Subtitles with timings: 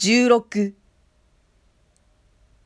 [0.00, 0.72] 16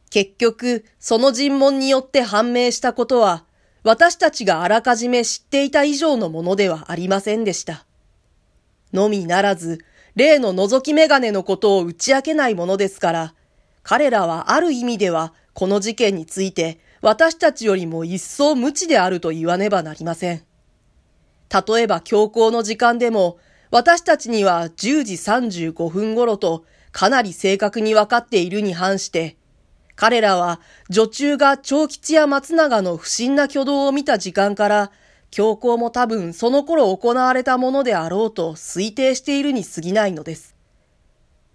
[0.09, 3.45] 結局、その尋問によって判明したことは、
[3.83, 7.87] 私たちがあらかじめ知っていた以上のものではありませんでした。
[8.93, 9.85] のみならず、
[10.15, 13.35] 例の覗き眼鏡のことを打ち明けないものですから、
[13.83, 20.45] 彼らはある意味ではこの事件について私たちよりも一層無知であると言わねばなりません。
[21.53, 23.39] 例えば強行の時間でも、
[23.73, 26.65] 私たちには10時35分頃と
[26.95, 29.37] かなり正確に分かっているに反して、
[29.97, 34.93] 彼らは女中が長吉や松永の不審な挙動を見た時間から、
[35.33, 40.55] 強行も多分その頃行われたものであろうと推定しているに過ぎないのです。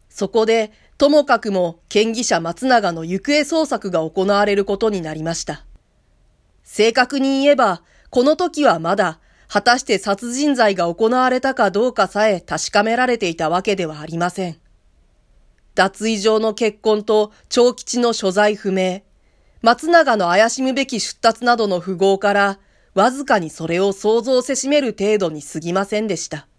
[0.10, 5.66] そこで、ともかくも県議者松永の行方捜索が行われることになりました。
[6.66, 14.60] 正確に言えば、この時はまだ、果たして殺人罪が行われたかどうかさえ確かめられていたわけではありません。
[15.80, 19.04] 脱衣場の結婚と長吉の所在不明、
[19.62, 22.60] 松永の怪しむべき出立などの符号から、
[22.96, 26.50] わずかにそれを想像せしめる程度に過ぎませんでした。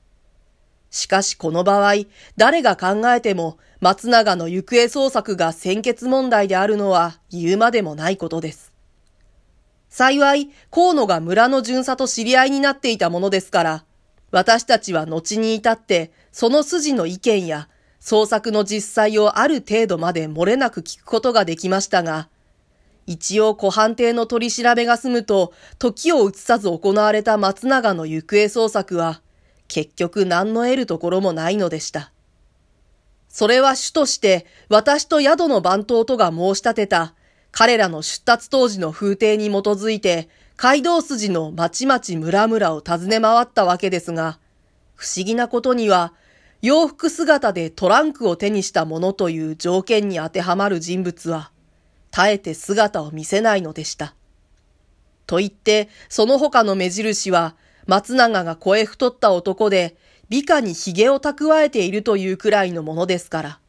[0.89, 1.97] しかしこの場合、
[2.39, 8.73] 誰が考えても松永の行方捜索が先決問題であるのは言うまでもないことです。
[9.91, 13.85] 幸い、河野が村の巡査と知り合いになっていたものですから、
[14.31, 17.69] 私たちは後に至って、その筋の意見や、
[18.01, 22.29] 捜索の実際をある程度まで漏れなく聞くことができましたが、
[23.07, 29.21] 一応古判定の取り調べが済むと、時を移さず行われた松永の行方捜索は、
[29.69, 32.13] 結局何の得るところもないのでした。
[33.29, 37.15] それは主として、私と宿の番頭とが申し立てた、
[37.53, 44.39] 彼らの出立当時の風景に基づいて、街道筋の町々村々を訪ね回ったわけですが、
[44.95, 46.13] 不思議なことには、
[46.63, 51.53] 洋服姿でトランクを手にしたものという条件に当てはまる人物は、
[52.13, 54.15] 絶えて姿を見せないのでした。
[55.27, 57.55] と言って、その他の目印は、
[57.87, 59.97] 松永が声太った男で、
[60.29, 63.61] 美化に髭を蓄えているというくらいのものですから。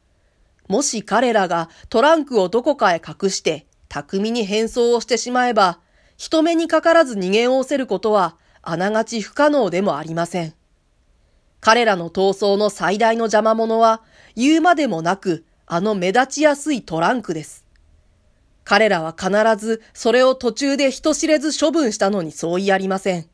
[0.68, 5.80] もし彼らがトランクをどこかへ隠して巧みに変装をしてしまえば、
[6.18, 10.54] 人目にかからず逃げおせることは、あながち不可能でもありません。
[11.62, 14.02] 彼らの逃走の最大の邪魔者は、
[14.36, 17.66] 言うまでもなく、あの目立ちやすいトランクです。
[18.64, 23.28] 彼らは必ずそれを途中で人知れず処分したのに相違ありません。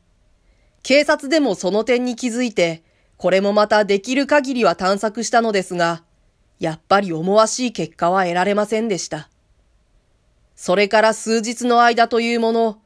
[0.82, 2.82] 警察でもその点に気づいて、
[3.16, 6.02] これもまたできる限りは探索したのですが、
[6.60, 9.28] やっぱり思わしい結果は得られませんでした。
[10.54, 12.80] それから数日の間というもの、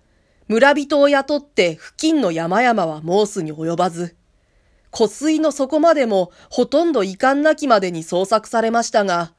[0.49, 4.17] 村人を雇って付近の山々はモースに及ばず、
[4.93, 9.33] 湖水の底までもほとんど遺憾なきまでに捜索されましたが、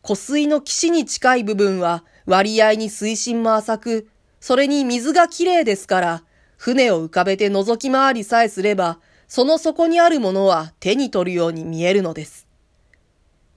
[0.00, 4.08] 湖水の岸に近い部分は割合に水深も浅く、
[4.40, 6.24] それに水がきれいですから、
[6.56, 8.98] 船を浮かべて覗き回りさえすれば、
[9.28, 12.46] その底にあるものは手に取るように見えるのです。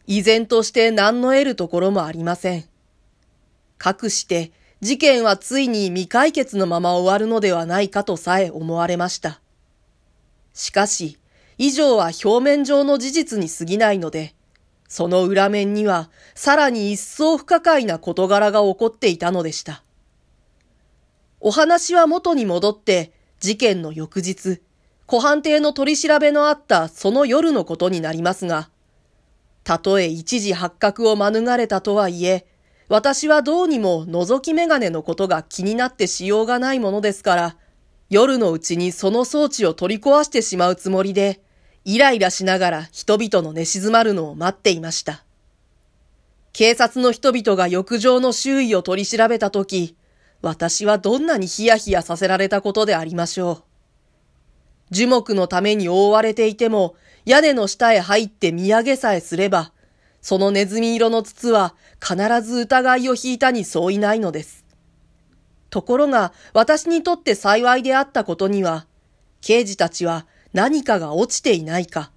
[0.05, 2.65] 依然として何の得るところもありません。
[3.77, 4.51] かくして
[4.81, 9.42] 事件はついに未解決のまま終わるのではないかとさえ思われました。
[10.53, 11.17] しかし、
[11.57, 14.33] 以上は表面上の事実に過ぎないので、
[14.87, 19.83] その裏面にはさらに一層不可解な事柄が起こっていたのでした。
[21.39, 24.61] お話は元に戻って事件の翌日、
[25.05, 28.69] 湖畔邸の取り調べのあったその夜のことになりますが、
[29.63, 32.45] たとえ一時発覚を免れたとはいえ、
[32.87, 37.57] 私はどうにも覗き眼鏡のことが気になってしようがないものですから、
[38.13, 41.41] 夜のうちにその装置を取り壊してしまうつもりで、
[41.83, 45.23] イライラしながら人々の寝静まるのを待っていました。
[46.51, 49.95] 警察の人々が浴場の周囲を取り調べたとき、
[50.43, 53.63] 私はどんなにヒヤヒヤさせられたことでありましょう。
[54.91, 56.93] 樹木のために覆われていても、
[57.25, 59.71] 屋根の下へ入って見上げさえすれば、
[60.21, 64.62] そのネズミ色の筒は必ず疑いを引いたにそういないのです。
[65.73, 68.85] ところが私にとって幸いであったことには、
[69.41, 72.11] 刑事たちは何かが落ちていないか、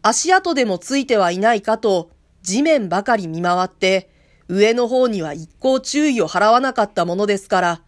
[0.00, 2.12] 足跡でもついてはいないかと
[2.42, 4.08] 地面ばかり見回って、
[4.46, 7.82] 上の方には一向注意を払わなかったものですから、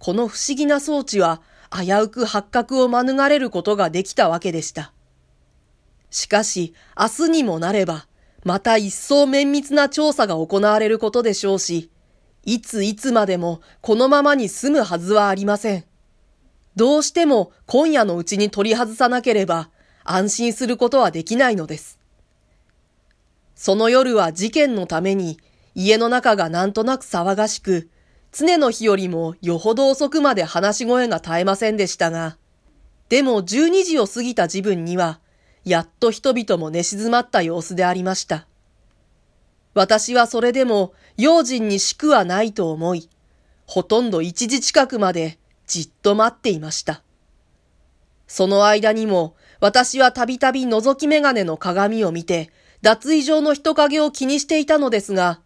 [0.00, 4.92] この不思議な装置は危うく発覚を免れることができたわけでした。
[6.10, 8.08] しかし、明日にもなれば、
[8.42, 11.92] また一層綿密な調査が行われることでしょうし、
[12.44, 15.84] いついつまでもこのままに済むはずはありません。
[16.76, 19.70] どうしても今夜のうちに取り外さなければ
[20.02, 21.98] 安心することはできないのです。
[23.54, 25.38] その夜は事件のために
[25.74, 27.88] 家の中がなんとなく騒がしく、
[28.32, 32.36] 常の日よりもよほど遅くまで話し声が絶えませんでしたが、
[33.08, 35.20] でも12時を過ぎた自分には、
[35.64, 38.46] やっと人々も寝静まった様子でありました。
[39.74, 43.08] 私はそれでも用心にしくはないと思い、
[43.66, 47.02] ほとんど一時近くまでじっと待っていました。
[48.26, 52.50] その間にも私はたびたび覗き眼鏡の鏡を見て
[52.84, 55.40] 脱衣場の人影を気にしていたのですが、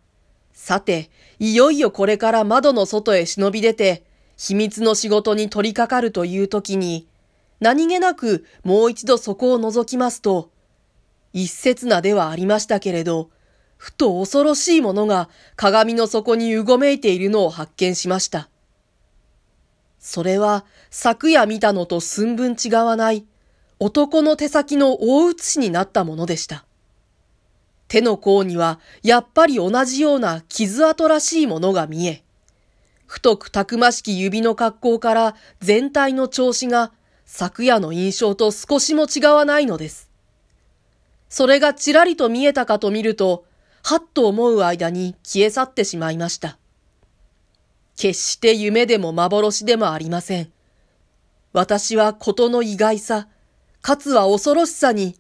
[0.53, 1.09] さて、
[1.39, 4.03] いよいよこれから窓の外へ忍び出て、
[4.37, 7.07] 秘密の仕事に取り掛かるという時に、
[7.61, 10.51] 何気なくもう一度そこを覗きますと、
[11.33, 13.31] 一刹那ではありましたけれど、
[13.79, 18.51] ふと恐ろしいものが鏡の底にうごめいているのを発見しました。
[19.99, 23.25] それは昨夜見たのと寸分違わない
[23.79, 26.65] 男の手先の大写しになったものでした。
[27.87, 32.23] 手の甲にはやっぱり同じような傷跡らしいものが見え、
[33.07, 36.93] 太くたくましき指の格好から全体の調子が
[37.25, 40.11] 昨夜の印象と少しも違わないのです。
[41.29, 43.45] それがちらりと見えたかと見ると、
[43.83, 46.59] はっと思う間に消え去ってしまいました。
[47.97, 50.53] 決して夢でも幻でもありません。
[51.53, 53.29] 私はことの意外さ、
[53.81, 55.17] かつは恐ろしさに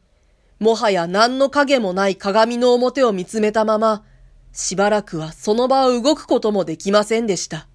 [0.58, 4.04] もはや何の影もない鏡の表を見つめたまま、
[4.52, 7.67] しばらくはその場を動くこともできませんでした。